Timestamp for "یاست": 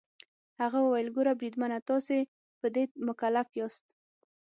3.59-3.85